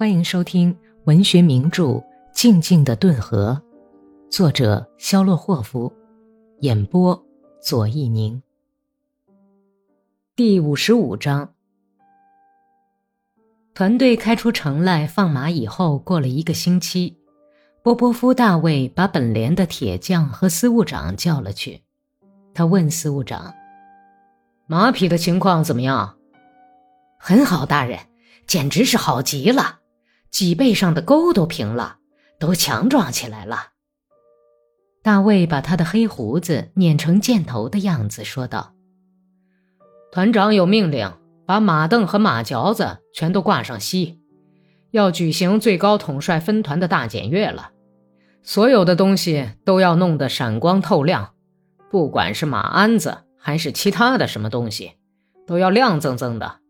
[0.00, 0.74] 欢迎收听
[1.04, 1.84] 文学名著
[2.32, 3.60] 《静静的顿河》，
[4.30, 5.92] 作者肖洛霍夫，
[6.60, 7.22] 演播
[7.60, 8.42] 左一宁。
[10.34, 11.52] 第五十五章，
[13.74, 17.18] 团队开出城来放马以后，过了一个星期，
[17.82, 21.82] 波波夫大卫把本连的铁匠和司务长叫了去。
[22.54, 23.52] 他问司务长
[24.66, 26.16] ：“马匹的情况怎么样
[27.20, 27.98] ？”“很好，大人，
[28.46, 29.79] 简直是好极了。”
[30.30, 31.98] 脊背上的沟都平了，
[32.38, 33.70] 都强壮起来了。
[35.02, 38.74] 大卫把他的黑胡子捻成箭头的样子，说道
[40.12, 41.12] ：“团长有命令，
[41.46, 44.20] 把马镫和马嚼子全都挂上锡，
[44.92, 47.72] 要举行最高统帅分团的大检阅了。
[48.42, 51.34] 所有的东西都要弄得闪光透亮，
[51.90, 54.92] 不管是马鞍子还是其他的什么东西，
[55.46, 56.60] 都要亮锃锃的，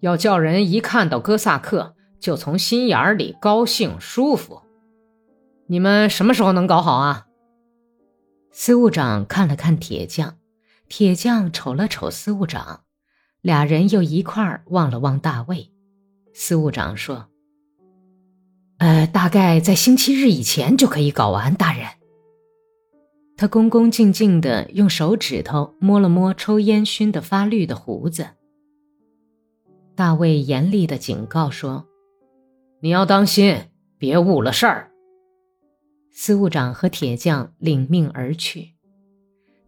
[0.00, 4.62] 要叫人一看到哥萨克。”就从心眼里高兴舒服。
[5.66, 7.26] 你们什么时候能搞好啊？
[8.52, 10.38] 司务长看了看铁匠，
[10.88, 12.82] 铁匠瞅了瞅司务长，
[13.40, 15.72] 俩人又一块儿望了望大卫。
[16.32, 17.26] 司务长说
[18.78, 21.88] ：“呃，大概在星期日以前就可以搞完，大人。”
[23.36, 28.28] 他恭恭敬敬地用手指头摸了摸抽烟熏得发绿的胡子。
[29.96, 31.88] 大卫严厉地警告说。
[32.84, 34.90] 你要当心，别误了事儿。
[36.10, 38.74] 司务长和铁匠领命而去。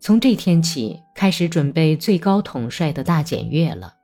[0.01, 3.95] 从这天起，开始准备最高统帅的大检阅了。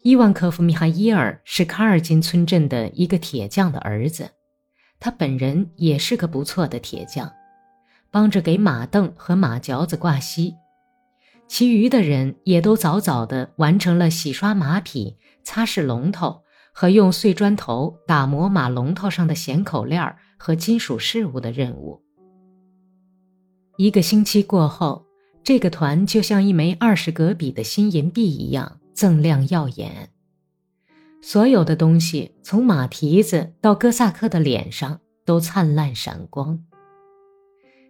[0.00, 4.30] 伊万科夫·米哈伊尔是卡尔金村镇的一个铁匠的儿子，
[4.98, 7.30] 他本人也是个不错的铁匠，
[8.10, 10.54] 帮着给马镫和马嚼子挂锡。
[11.46, 16.40] 其余的人也都早早地完成了洗刷马匹、擦拭龙头。
[16.80, 22.00] 和用碎砖头打磨马龙头上的衔口链和金属饰物的任务。
[23.78, 25.04] 一个星期过后，
[25.42, 30.10] 这个团就像一枚二十格比的新银币一样锃亮耀眼。
[31.20, 36.62] 所有的东西，从马蹄子到哥萨克的脸上，都灿烂闪光。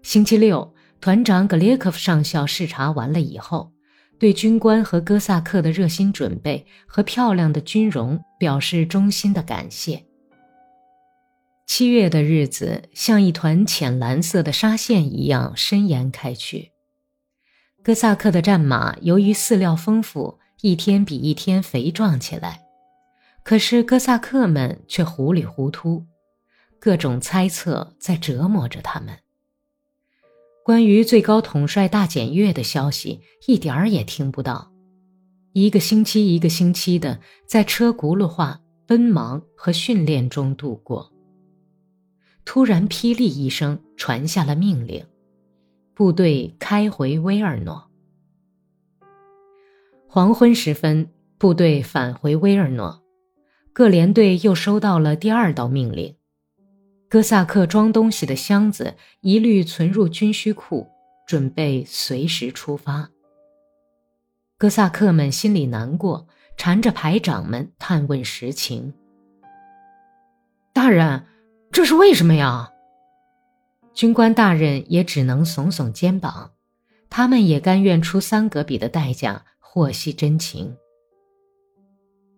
[0.03, 3.71] 星期六，团长格列科夫上校视察完了以后。
[4.19, 10.05] 对军官和哥萨克的热心准备和漂亮的军容表示衷心的感谢。
[11.67, 16.73] 七月的日子像一团浅蓝色的纱线一样伸延开去。
[17.83, 22.63] 哥萨克的战马由于饲料丰富，一天比一天肥壮起来，
[23.45, 26.07] 可是哥萨克们却糊里糊涂，
[26.81, 29.17] 各种猜测在折磨着他们。
[30.69, 34.71] 关于最高统帅大检阅的消息，一点儿也听不到。
[35.55, 41.11] 一个星期一个星期的在车轱辘话、奔忙和训练中度过。
[42.45, 45.03] 突然，霹雳一声，传下了命令：
[45.95, 47.91] 部队开回威尔诺。
[50.07, 51.09] 黄昏时分，
[51.39, 53.03] 部队返回威尔诺，
[53.73, 56.18] 各连队又收到了第二道命令。
[57.11, 60.87] 哥萨克装东西的箱子一律存入军需库，
[61.27, 63.09] 准备随时出发。
[64.59, 68.93] 哥萨克们心里难过，缠着排长们探问实情。
[70.75, 71.25] 大人，
[71.73, 72.73] 这是为什么呀？
[73.95, 76.53] 军官大人也只能耸耸肩膀，
[77.09, 80.77] 他们也甘愿出三格比的代价获悉真情。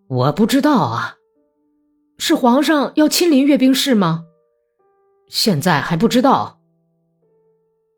[0.06, 1.16] 我不知道啊，
[2.18, 4.26] 是皇上要亲临阅兵式吗？
[5.30, 6.60] 现在还不知道。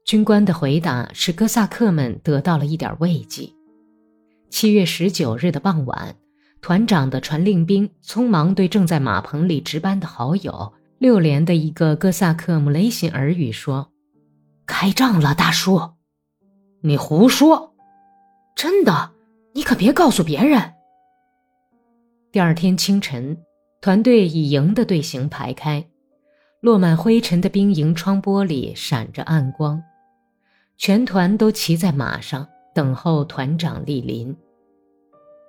[0.05, 3.51] 军官的回答使哥萨克们得到了一点慰藉。
[4.51, 6.15] 七月十九日的傍晚，
[6.61, 13.91] 团长的传令兵匆忙对正在马棚里值班的好友六连的一个哥萨克姆雷辛耳语说
[14.67, 15.93] ：“开仗了，大叔。
[16.85, 17.75] ”“你胡说
[18.55, 19.13] ！”“真的，
[19.55, 20.75] 你可别告诉别人。”
[22.31, 23.39] 第二天清晨，
[23.81, 25.89] 团队以营的队形排开。
[26.63, 29.83] 落满灰尘的兵营窗玻璃闪着暗光，
[30.79, 34.37] 全团都骑在马上等候团长莅临。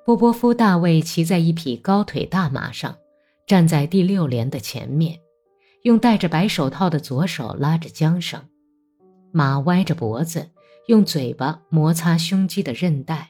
[0.04, 2.98] 波波夫大卫骑在一匹高腿大马上，
[3.45, 5.19] 站在第六连的前面，
[5.83, 8.42] 用戴着白手套的左手拉着缰绳，
[9.31, 10.50] 马歪着脖子，
[10.88, 13.30] 用嘴巴摩擦胸肌的韧带。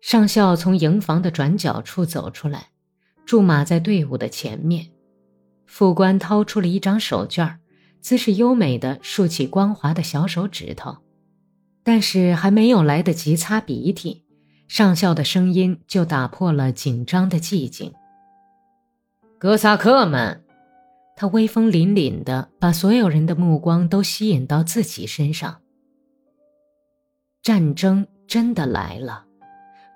[0.00, 2.70] 上校从营房的转角处走出来，
[3.24, 4.88] 驻马在队伍的前面。
[5.68, 7.56] 副官掏出了一张手绢
[8.00, 10.96] 姿势优美的竖起光滑的小手指头，
[11.84, 14.24] 但是还没有来得及擦鼻涕，
[14.66, 17.92] 上校的声音就打破了紧张的寂静。
[19.38, 20.42] 哥萨克们！
[21.14, 25.60] 他威风凛凛的把所有人的目光都吸引到自己身上。
[27.42, 29.26] 战争真的来了，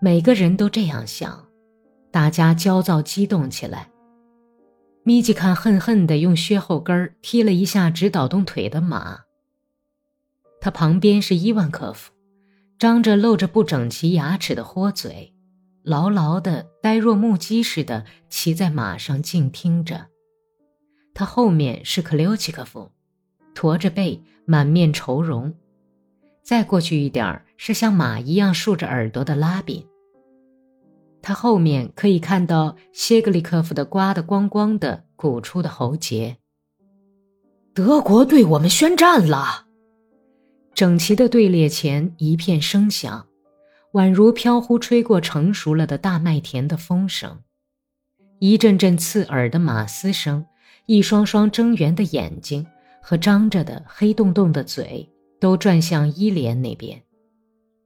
[0.00, 1.46] 每个人都这样想，
[2.10, 3.91] 大家焦躁激动起来。
[5.04, 9.20] 米吉卡恨恨地用靴后跟踢了一下直抖动腿的马。
[10.60, 12.12] 他旁边是伊万科夫，
[12.78, 15.34] 张着露着不整齐牙齿的豁嘴，
[15.82, 20.06] 牢牢地呆若木鸡似的骑在马上静听着。
[21.12, 22.92] 他后面是克留奇科夫，
[23.54, 25.52] 驼着背，满面愁容。
[26.44, 29.84] 再过去一点是像马一样竖着耳朵的拉宾。
[31.22, 36.36] 他后面可以看到谢格里科夫的刮得光光的鼓出的喉结。
[37.72, 39.66] 德国对我们宣战了！
[40.74, 43.26] 整齐的队列前一片声响，
[43.92, 47.38] 宛如飘忽吹过成熟了的大麦田的风声。
[48.40, 50.44] 一阵阵刺耳的马嘶声，
[50.86, 52.66] 一双双睁圆的眼睛
[53.00, 55.08] 和张着的黑洞洞的嘴，
[55.40, 57.00] 都转向伊莲那边。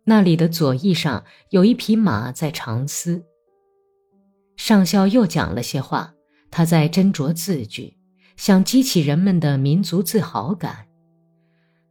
[0.08, 3.24] 那里的左翼上有一匹马在长嘶。
[4.56, 6.14] 上校又讲了些话，
[6.50, 7.96] 他在斟酌字句，
[8.36, 10.86] 想激起人们的民族自豪感。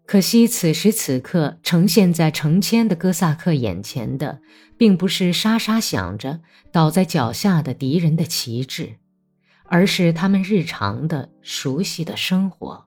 [0.06, 4.40] 可惜此时此刻呈现在成千的哥萨克眼前的，
[4.78, 6.40] 并不是沙沙响着
[6.72, 8.98] 倒在脚下的敌人的旗帜，
[9.66, 12.86] 而是他们日常的熟悉的生活：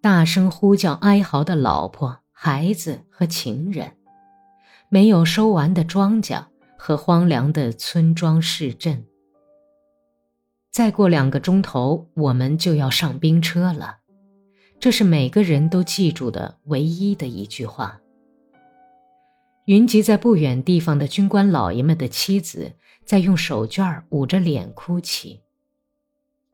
[0.00, 2.21] 大声呼叫、哀嚎的老婆。
[2.44, 3.92] 孩子和情人，
[4.88, 6.44] 没有收完的庄稼
[6.76, 9.06] 和荒凉的村庄市镇。
[10.68, 13.98] 再过两个钟头，我们就要上兵车了。
[14.80, 18.00] 这是每个人都记住的唯一的一句话。
[19.66, 22.72] 云集在不远地方的军官老爷们的妻子
[23.04, 25.42] 在用手绢捂着脸哭泣。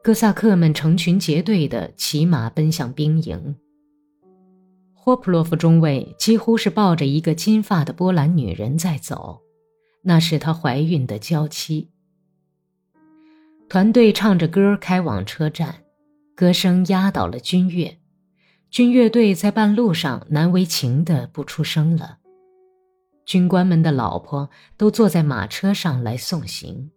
[0.02, 3.56] 哥萨克们成群结队的骑马奔向兵营。
[5.08, 9.40] 霍普洛夫中尉几乎是抱着一个金发的波兰女人在走，
[10.02, 11.88] 那是她怀孕的娇妻。
[13.70, 15.76] 团队唱着歌开往车站，
[16.36, 17.98] 歌声压倒了军乐，
[18.68, 22.18] 军乐队在半路上难为情的不出声了。
[23.24, 26.90] 军官们的老婆都坐在马车上来送行，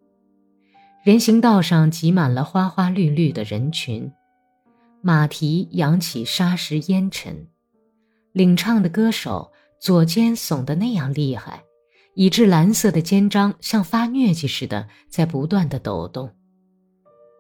[1.06, 4.12] 人行道上挤满了花花绿绿的人群，
[5.00, 7.48] 马蹄扬起沙石烟尘。
[8.34, 11.64] 领唱的歌手左肩耸得那样厉害，
[12.14, 16.32] 以致蓝色的肩章像发疟疾似的在不断的抖动。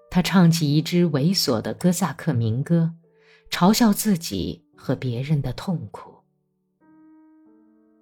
[0.10, 2.92] 他唱起一支猥琐的哥萨克民歌，
[3.50, 6.12] 嘲笑自己和别人的痛苦。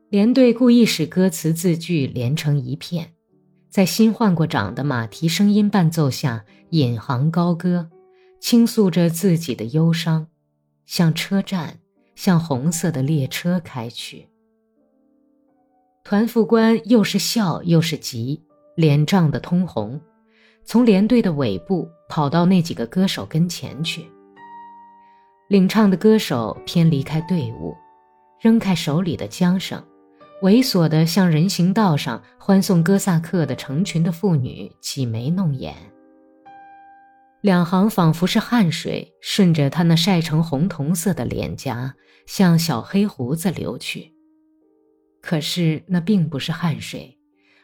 [0.10, 3.14] 连队故意使歌词字句连成一片，
[3.70, 7.92] 在新换过掌的马蹄声音伴奏下引吭高歌，
[8.40, 10.26] 倾诉着自己的忧伤，
[10.88, 11.80] 向车站。
[12.20, 14.28] 向红色的列车开去。
[16.04, 18.44] 团副官又是笑又是急，
[18.76, 20.02] 脸涨得通红，
[20.66, 24.06] 从连队的尾部跑到那几个歌手跟前去。
[25.48, 27.74] 领唱的歌手偏离开队伍，
[28.42, 29.82] 扔开手里的缰绳，
[30.42, 35.74] 猥琐地向人行道上欢送哥萨克的成群的妇女挤眉弄眼。
[37.42, 44.14] 两行仿佛是汗水，顺着他那晒成红铜色的脸颊，向小黑胡子流去。
[45.22, 47.18] 可是那并不是汗水，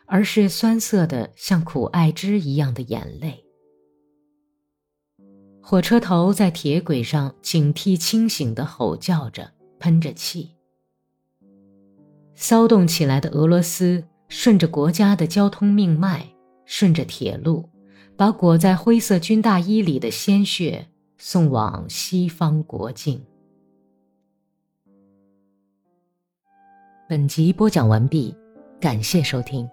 [0.05, 3.43] 而是酸涩的像苦艾汁一样的眼泪。
[5.61, 10.51] 火车头在铁轨上警惕清醒地吼叫着，喷着气。
[12.33, 16.29] 骚动起来的俄罗斯顺着国家的交通命脉，
[16.65, 17.69] 顺着铁路。
[18.17, 23.21] 把裹在灰色军大衣里的鲜血送往西方国境。
[27.09, 28.33] 本集播讲完毕，
[28.79, 29.69] 感谢收听。